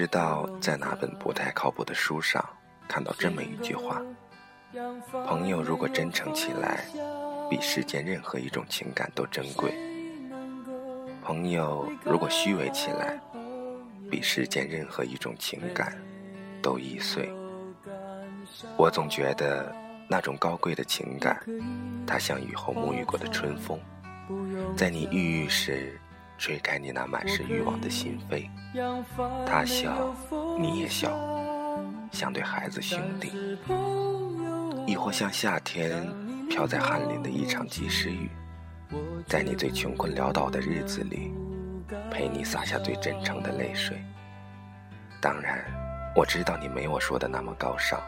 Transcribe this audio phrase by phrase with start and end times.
[0.00, 2.42] 知道在哪本不太靠谱的书上
[2.88, 4.00] 看到这么一句话：
[5.26, 6.86] 朋友如果真诚起来，
[7.50, 9.70] 比世间任何一种情感都珍贵；
[11.22, 13.20] 朋友如果虚伪起来，
[14.10, 15.94] 比世间任何一种情感
[16.62, 17.30] 都易碎。
[18.78, 19.70] 我总觉得
[20.08, 21.38] 那种高贵的情感，
[22.06, 23.78] 它像雨后沐浴过的春风，
[24.74, 26.00] 在你郁郁时
[26.40, 28.48] 吹开你那满是欲望的心扉。
[29.46, 30.14] 他笑，
[30.58, 31.10] 你也笑，
[32.10, 33.28] 像对孩子兄弟；
[34.86, 36.08] 亦或像夏天
[36.48, 38.30] 飘在翰林的一场及时雨，
[39.26, 41.30] 在你最穷困潦倒的日子里，
[42.10, 44.02] 陪你洒下最真诚的泪水。
[45.20, 45.62] 当然，
[46.16, 48.00] 我知道你没我说的那么高尚。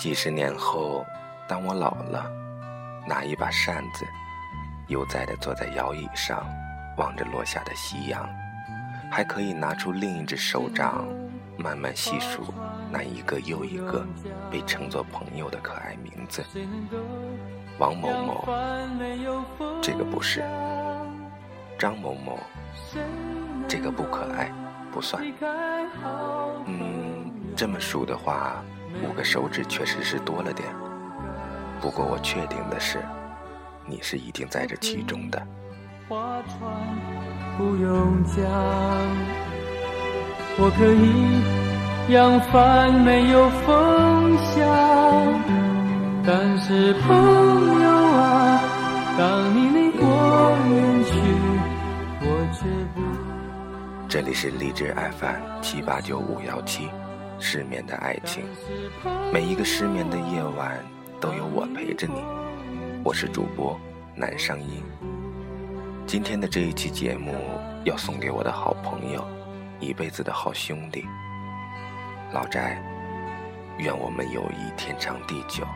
[0.00, 1.04] 几十年后，
[1.46, 2.24] 当我老了，
[3.06, 4.06] 拿一把扇子，
[4.88, 6.42] 悠哉地坐在摇椅上，
[6.96, 8.26] 望着落下的夕阳，
[9.12, 11.06] 还可以拿出另一只手掌，
[11.58, 12.42] 慢慢细数
[12.90, 14.02] 那一个又一个
[14.50, 16.42] 被称作朋友的可爱名字。
[17.78, 18.48] 王某某，
[19.82, 20.42] 这个不是。
[21.78, 22.38] 张某某，
[23.68, 24.50] 这个不可爱，
[24.90, 25.22] 不算。
[26.64, 28.64] 嗯，这么数的话，
[29.04, 30.68] 五个手指确实是多了点。
[31.80, 32.98] 不过我确定的是，
[33.86, 35.40] 你是一定在这其中的。
[36.08, 36.70] 划船
[37.56, 38.44] 不用桨，
[40.58, 44.66] 我可以扬帆没有风向，
[46.26, 48.60] 但是朋友啊，
[49.16, 50.04] 当你离我
[50.68, 51.10] 远去。
[52.22, 53.00] 我却不
[54.08, 56.90] 这里是荔枝 FM 七八九五幺七，
[57.40, 58.44] 失眠的爱情，
[59.32, 60.78] 每一个失眠的夜晚
[61.18, 62.22] 都有我陪着你。
[63.02, 63.80] 我是主播
[64.14, 64.82] 南声音。
[66.06, 67.32] 今天的这一期节目
[67.84, 69.26] 要送给我的好朋友，
[69.80, 71.06] 一辈子的好兄弟
[72.30, 72.60] 老翟，
[73.78, 75.66] 愿我们友谊天长地久。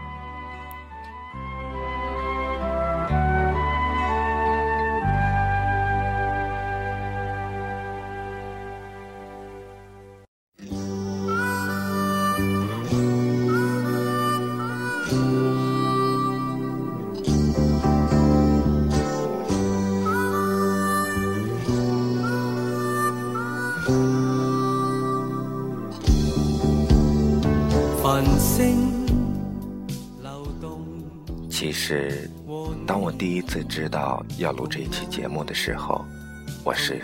[31.48, 32.30] 其实，
[32.86, 36.04] 当我第一次知道要录这一期节目的时候，
[36.62, 37.00] 我是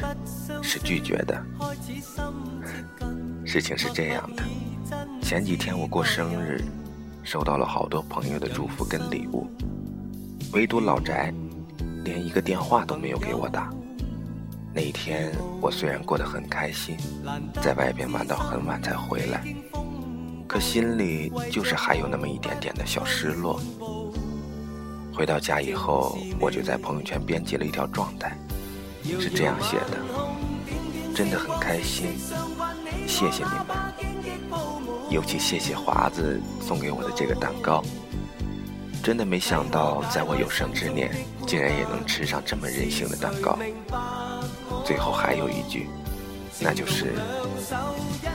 [0.62, 1.42] 是拒绝的。
[3.46, 4.42] 事情是这样的，
[5.22, 6.62] 前几天我过生日，
[7.22, 9.48] 收到了好多朋友的祝福跟礼物，
[10.52, 11.32] 唯独老翟
[12.04, 13.72] 连一个电话都没有给我打。
[14.74, 16.94] 那一天，我虽然过得很开心，
[17.62, 19.42] 在外边玩到很晚才回来。
[20.50, 23.60] 可心里就是还有那么一点点的小失落。
[25.14, 28.36] 回到家以后，我就在朋友圈编辑了一条状态，
[29.20, 32.18] 是这样写的：真的很开心，
[33.06, 33.76] 谢谢你们，
[35.08, 37.80] 尤其谢谢华子送给我的这个蛋糕。
[39.04, 41.14] 真的没想到，在我有生之年，
[41.46, 43.56] 竟然也能吃上这么任性的蛋糕。
[44.84, 45.88] 最后还有一句，
[46.58, 47.14] 那就是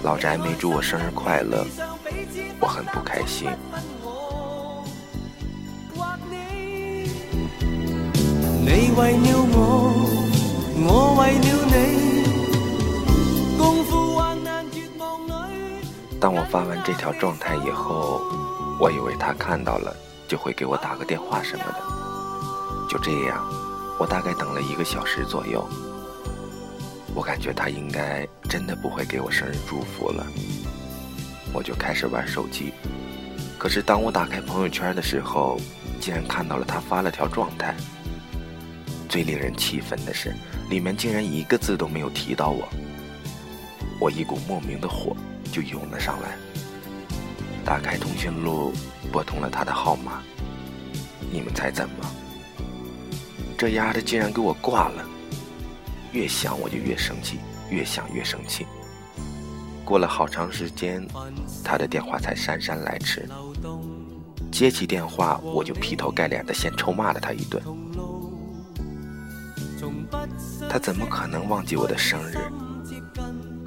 [0.02, 1.66] 老宅没祝我生日快乐。
[2.60, 3.50] 我很不开心。
[16.20, 18.22] 当我发完这条状态以后，
[18.80, 19.96] 我以为他看到了
[20.28, 21.80] 就会给我打个电话什么的。
[22.90, 23.46] 就这样，
[24.00, 25.64] 我大概等了一个小时左右。
[27.14, 30.26] 我感觉他应该真的不会给我生日祝福了。
[31.56, 32.74] 我就开始玩手机，
[33.58, 35.58] 可是当我打开朋友圈的时候，
[36.02, 37.74] 竟然看到了他发了条状态。
[39.08, 40.36] 最令人气愤的是，
[40.70, 42.68] 里面竟然一个字都没有提到我。
[44.02, 45.16] 我一股莫名的火
[45.50, 46.36] 就涌了上来，
[47.64, 48.74] 打开通讯录，
[49.10, 50.22] 拨通了他的号码。
[51.32, 51.96] 你们猜怎么？
[53.58, 55.06] 这丫的竟然给我挂了！
[56.12, 58.68] 越想我就越生气，越想越生气。
[59.86, 61.08] 过了好长时间，
[61.64, 63.30] 他的电话才姗姗来迟。
[64.52, 67.62] 接起电话，我就劈头盖脸的先臭骂了他一顿。
[70.68, 72.38] 他怎么可能忘记我的生日？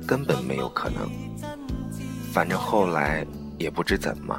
[0.06, 1.09] 根本没有可能。
[2.32, 3.25] 反正后来
[3.59, 4.38] 也不知怎么，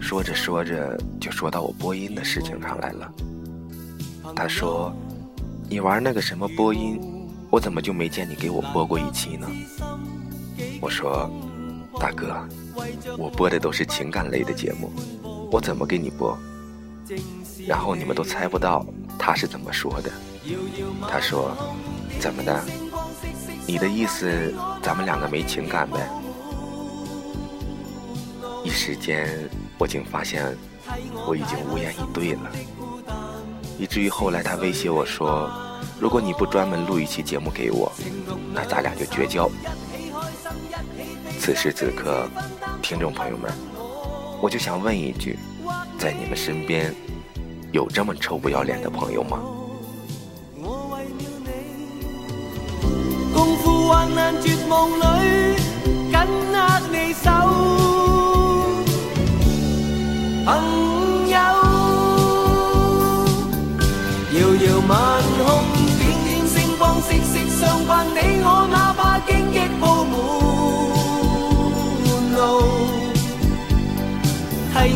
[0.00, 3.12] 说着说着就说到我播音的事情上来了。
[4.36, 4.94] 他说
[5.68, 7.00] ：“你玩那个什么播音，
[7.50, 9.48] 我怎么就没见你给我播过一期呢？”
[10.80, 11.30] 我说
[12.00, 12.34] ：“大哥，
[13.18, 14.90] 我播的都是情感类的节目，
[15.50, 16.36] 我怎么给你播？”
[17.68, 18.84] 然后你们都猜不到
[19.18, 20.10] 他是怎么说的。
[21.08, 21.54] 他说
[22.18, 22.64] ：“怎么的？
[23.66, 26.08] 你的意思咱们两个没情感呗？”
[28.64, 29.28] 一时间，
[29.78, 30.56] 我竟发现
[31.26, 32.50] 我已经无言以对了，
[33.78, 35.50] 以至于后来他威胁我说
[36.00, 37.92] ：“如果你不专门录一期节目给我，
[38.54, 39.50] 那咱俩就绝交。”
[41.40, 42.28] 此时此刻，
[42.82, 43.50] 听众朋友们，
[44.42, 45.38] 我就想问一句，
[45.98, 46.94] 在你们身边
[47.72, 49.40] 有这么臭不要脸的朋友吗？
[53.32, 55.56] 共赴患难绝望里，
[56.12, 56.20] 紧
[56.52, 57.30] 握你手，
[60.44, 61.38] 朋友，
[64.36, 65.19] 遥遥晚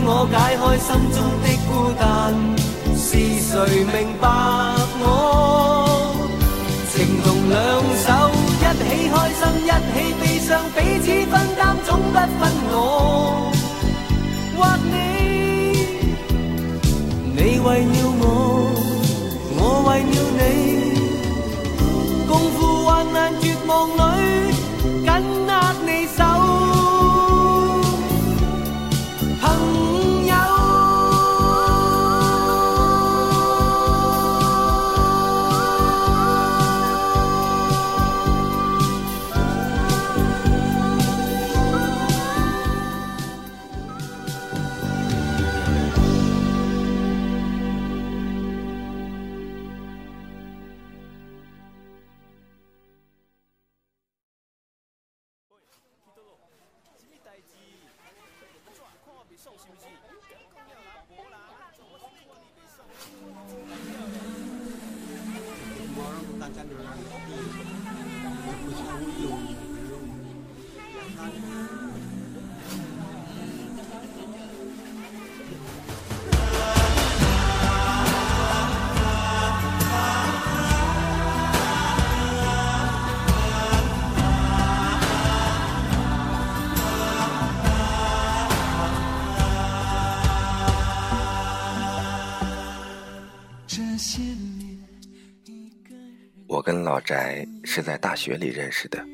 [0.07, 2.03] 我解开心中的孤单，
[2.95, 3.09] 是
[3.41, 3.53] 谁
[3.85, 4.29] 明白
[5.01, 5.03] 我？
[6.93, 7.57] 情同两
[8.05, 8.07] 手，
[8.61, 12.41] 一起开心，一起悲伤，彼此分担，总不分
[12.71, 12.73] 我
[14.57, 14.93] 或你。
[17.35, 18.23] 你为了我，
[19.57, 20.41] 我为了你，
[66.53, 66.95] Candela,
[69.07, 69.57] y
[71.17, 71.94] 他
[96.55, 97.17] 我跟老翟
[97.65, 99.05] 是在大学里认识的，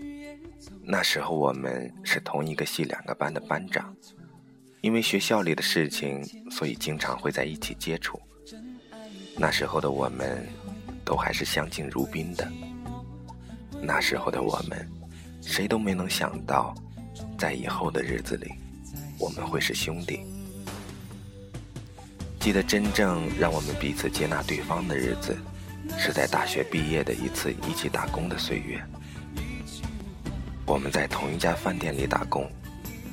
[0.85, 3.97] 那时候我们是同一个系两个班的班长，
[4.83, 8.21] 因为学校里的事情，所以经常会在一起接触。
[9.39, 10.47] 那时候的我们，
[11.03, 12.47] 都还是相敬如宾的。
[13.81, 14.87] 那时候的我们，
[15.41, 16.75] 谁都没能想到，
[17.39, 18.53] 在以后的日子里，
[19.19, 20.21] 我们会是兄弟。
[22.39, 25.35] 记得真正让我们彼此接纳对方的日子。
[25.99, 28.83] 是在大学毕业的一次一起打工的岁月，
[30.67, 32.51] 我们在同一家饭店里打工，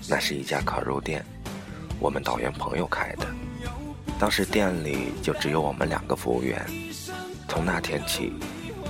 [0.09, 1.25] 那是一家烤肉店，
[2.00, 3.27] 我们导员朋友开的。
[4.19, 6.65] 当时店里就只有我们两个服务员。
[7.47, 8.33] 从那天起，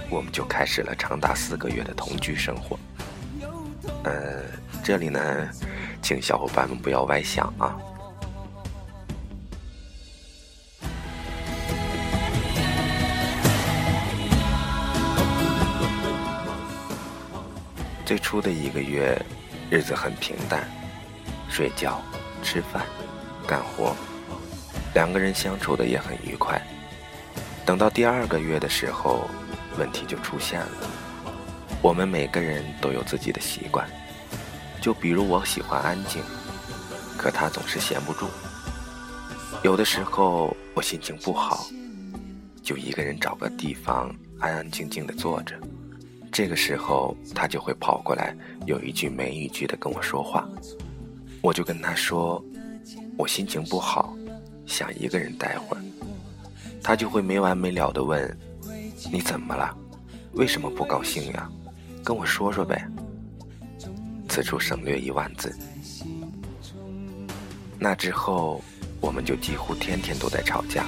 [0.09, 2.77] 我们就开始了长达四个月的同居生活。
[4.03, 4.43] 呃，
[4.83, 5.49] 这里呢，
[6.01, 7.77] 请小伙伴们不要歪想啊。
[18.07, 19.21] 最初的一个月，
[19.69, 20.65] 日子很平淡，
[21.49, 22.01] 睡觉、
[22.41, 22.85] 吃饭、
[23.45, 23.93] 干活，
[24.93, 26.57] 两个人相处的也很愉快。
[27.65, 29.29] 等到第二个月的时候，
[29.77, 30.89] 问题就出现了。
[31.81, 33.85] 我们每个人都有自己的习惯，
[34.79, 36.23] 就比如我喜欢安静，
[37.17, 38.29] 可他总是闲不住。
[39.63, 41.67] 有的时候我心情不好，
[42.63, 44.09] 就一个人找个地方
[44.39, 45.59] 安安静静的坐着。
[46.31, 50.47] 这个时候，他就会跑过来，有一句没一句的跟我说话，
[51.41, 52.43] 我就跟他说，
[53.17, 54.15] 我心情不好，
[54.65, 55.83] 想一个人待会儿。
[56.83, 58.37] 他就会没完没了的问，
[59.11, 59.75] 你怎么了？
[60.33, 61.49] 为什么不高兴呀？
[62.03, 62.87] 跟我说说呗。
[64.29, 65.53] 此处省略一万字。
[67.79, 68.61] 那之后，
[69.01, 70.85] 我们就几乎天天都在吵架，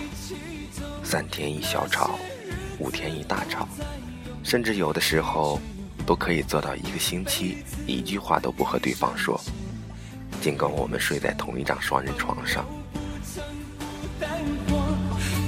[1.03, 2.19] 三天一小吵，
[2.77, 3.67] 五天一大吵。
[4.43, 5.59] 甚至有的时候
[6.05, 9.39] 都可以做到一个星期一句话都不和对方说，
[10.41, 12.65] 尽管我们睡在同一张双人床上。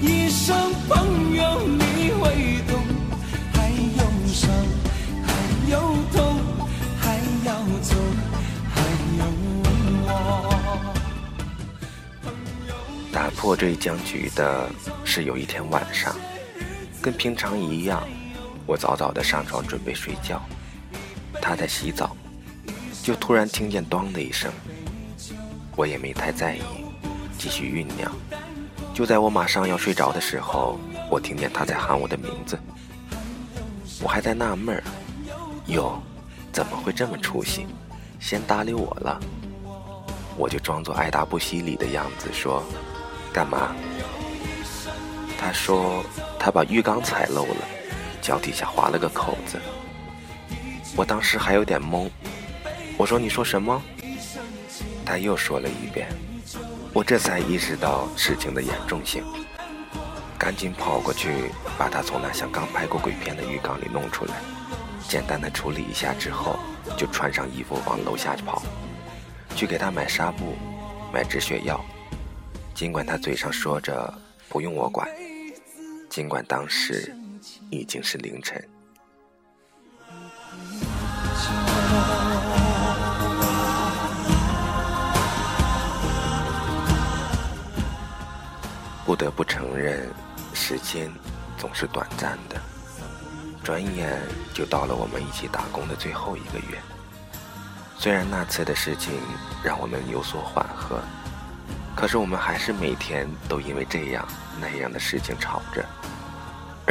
[0.02, 0.30] 一
[0.90, 2.82] 朋友你会懂，
[3.54, 4.50] 还有伤，
[5.24, 5.30] 还
[5.70, 5.80] 有
[6.12, 6.40] 痛，
[7.00, 7.96] 还要走，
[8.74, 8.82] 还
[9.18, 9.22] 有
[9.64, 9.66] 我。
[13.12, 14.70] 打破这一僵局的
[15.06, 16.16] 是有一天晚上，
[17.02, 18.04] 跟平常一样，
[18.72, 20.42] 我早早的上床准备睡觉，
[21.42, 22.16] 他在洗澡，
[23.04, 24.50] 就突然听见“咚”的一声，
[25.76, 26.62] 我也没太在意，
[27.38, 28.10] 继续酝酿。
[28.94, 32.58] 就在我马上要睡着的时候，我听见他在喊我的名字，
[34.02, 34.84] 我还在纳闷儿，
[35.68, 36.02] 哟，
[36.54, 37.68] 怎么会这么出息，
[38.22, 39.20] 先搭理我了？
[40.38, 42.64] 我就装作爱答不理的样子说。
[43.34, 43.76] 干嘛？
[45.38, 46.06] 他说
[46.40, 47.68] 他把浴缸踩漏了，
[48.22, 49.60] 脚底下划了个口子。
[50.96, 52.10] 我当时还有点懵，
[52.98, 53.82] 我说你说什么？
[55.06, 56.08] 他又说了一遍，
[56.94, 59.24] 我这才意识到事情的严重性，
[60.38, 64.36] 赶紧跑过去把他从那像刚拍过鬼片的浴缸里弄出来，
[65.08, 66.60] 简单的处理一下之后，
[66.96, 68.62] 就穿上衣服往楼下跑，
[69.56, 70.56] 去给他买纱布，
[71.12, 71.84] 买止血药。
[72.74, 74.14] 尽管他嘴上说着
[74.48, 75.08] 不用我管，
[76.10, 77.14] 尽管当时
[77.72, 78.62] 已经是凌晨，
[89.06, 90.08] 不得不承认，
[90.54, 91.10] 时间
[91.58, 92.62] 总是短暂的，
[93.64, 94.20] 转眼
[94.54, 96.78] 就到了我们一起打工的最后一个月。
[97.98, 99.14] 虽然那次的事情
[99.64, 101.00] 让我们有所缓和。
[101.96, 104.28] 可是我们还是每天都因为这样
[104.60, 105.86] 那样的事情吵着，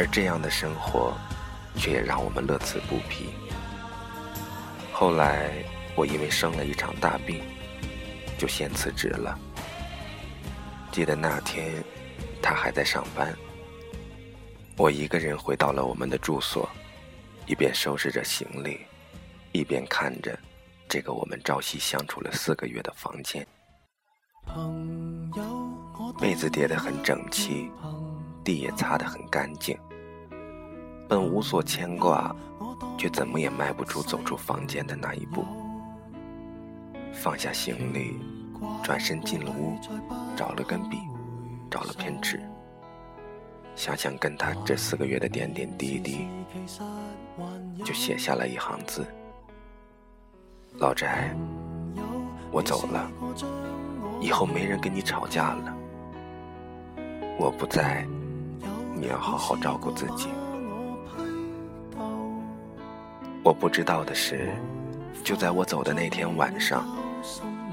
[0.01, 1.13] 而这样的生活，
[1.75, 3.29] 却也让我们乐此不疲。
[4.91, 5.51] 后来
[5.95, 7.39] 我因为生了一场大病，
[8.35, 9.37] 就先辞职了。
[10.91, 11.83] 记得那天，
[12.41, 13.37] 他还在上班，
[14.75, 16.67] 我一个人回到了我们的住所，
[17.45, 18.79] 一边收拾着行李，
[19.51, 20.35] 一边看着
[20.89, 23.45] 这个我们朝夕相处了四个月的房间。
[26.19, 27.69] 被子叠得很整齐，
[28.43, 29.77] 地也擦得很干净。
[31.11, 32.33] 本无所牵挂，
[32.97, 35.43] 却怎么也迈不出走出房间的那一步。
[37.11, 38.17] 放下行李，
[38.81, 39.77] 转身进了屋，
[40.37, 40.99] 找了根笔，
[41.69, 42.39] 找了片纸，
[43.75, 46.29] 想想跟他这四个月的点点滴滴，
[47.83, 49.05] 就写下了一行字：
[50.77, 51.05] 老翟，
[52.53, 53.11] 我走了。
[54.21, 55.75] 以后没人跟你吵架了，
[57.37, 58.07] 我不在，
[58.95, 60.29] 你要好好照顾自己。
[63.43, 64.51] 我不知道的是，
[65.23, 66.87] 就在我走的那天晚上，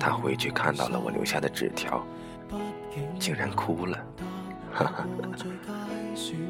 [0.01, 2.03] 他回去看到了我留下的纸条，
[3.19, 3.99] 竟然哭了，
[4.73, 5.07] 哈哈，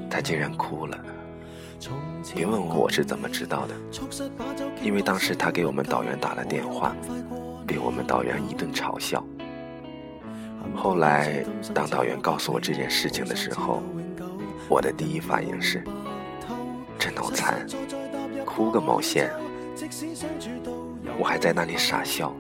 [0.08, 0.96] 他竟然哭了。
[2.34, 3.75] 别问我我是怎么知道的，
[4.82, 6.94] 因为当时他给我们导员打了电话，
[7.66, 9.25] 被我们导员一顿嘲笑。
[10.76, 11.44] 后来，
[11.75, 13.82] 当导员告诉我这件事情的时候，
[14.68, 15.82] 我的第一反应是：
[16.98, 17.66] 这脑残，
[18.59, 19.31] 哭个毛线！
[21.17, 22.35] 我还在那里傻笑，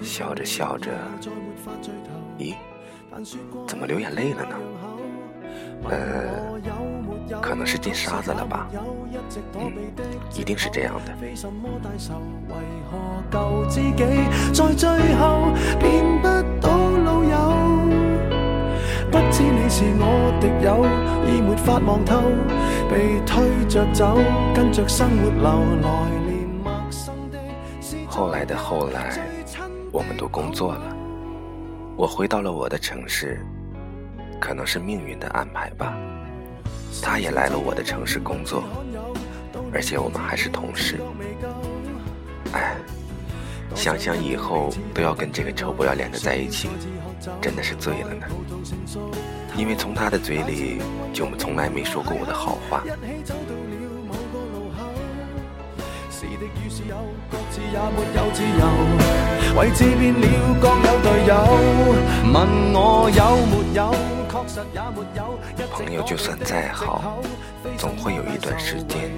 [0.00, 0.92] 笑着笑着，
[2.38, 2.54] 咦，
[3.66, 4.56] 怎么流眼泪了呢？
[5.90, 8.68] 呃，可能是进沙子了吧？
[9.58, 9.72] 嗯，
[10.36, 11.12] 一定是这样的。
[15.18, 15.52] 后
[28.06, 29.18] 后来的后来，
[29.90, 30.94] 我们都工作了，
[31.96, 33.40] 我回到了我的城市，
[34.38, 35.96] 可能是命运的安排吧。
[37.02, 38.64] 他也来了我的城市工作，
[39.72, 41.00] 而且我们还是同事。
[43.82, 46.68] 想想以后都要跟这个臭不要脸的在一起。
[47.40, 48.26] 真的是醉了呢，
[49.56, 50.80] 因为从他的嘴里
[51.12, 52.84] 就从来没说过我的好话。
[65.72, 67.20] 朋友就算再好，
[67.76, 69.10] 总会有一段时间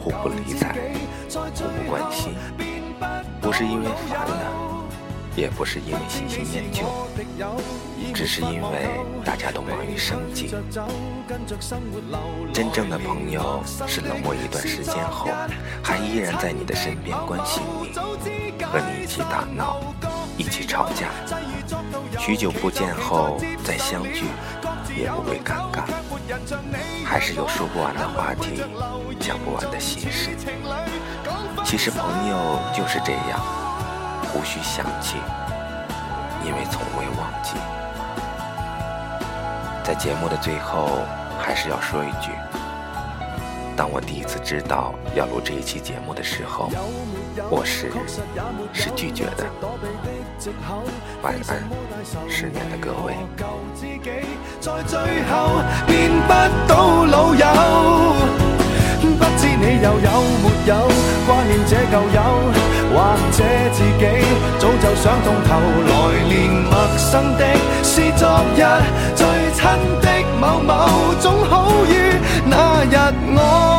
[0.00, 0.74] 互不理睬，
[1.30, 2.34] 互不关心，
[3.40, 4.64] 不是因为烦了。
[5.36, 6.82] 也不是因为喜新厌旧，
[8.12, 10.52] 只是因为大家都忙于生计。
[12.52, 15.28] 真正的朋友是冷漠一段时间后，
[15.80, 17.92] 还依然在你的身边关心你，
[18.64, 19.80] 和你一起打闹，
[20.36, 21.06] 一起吵架。
[22.18, 24.24] 许久不见后再相聚，
[24.96, 25.84] 也不会尴尬。
[27.04, 28.62] 还是有说不完的话题，
[29.18, 30.30] 讲不完的心事。
[31.64, 33.40] 其实朋友就是这样，
[34.34, 35.16] 无需想起，
[36.44, 37.54] 因为从未忘记。
[39.82, 41.00] 在节目的最后，
[41.38, 42.30] 还是要说一句：
[43.74, 46.70] 当我第一次知道要录这一期节目的时候，
[47.50, 47.90] 我是
[48.74, 49.46] 是拒绝的。
[51.20, 51.68] 晚安，
[52.28, 53.16] 失眠的各位。
[59.18, 60.10] 不知你又有
[60.42, 60.72] 没有
[61.26, 62.18] 挂念这旧友，
[62.94, 62.96] 或
[63.32, 63.38] 者
[63.72, 64.04] 自己
[64.58, 65.48] 早就想通透，
[65.88, 65.92] 来
[66.28, 66.32] 年
[66.70, 67.42] 陌生的
[67.82, 68.22] 是昨
[68.54, 68.58] 日
[69.16, 69.60] 最亲
[70.00, 70.06] 的
[70.40, 70.70] 某某，
[71.20, 71.52] 总好
[71.86, 71.90] 于
[72.46, 72.96] 那日
[73.34, 73.77] 我。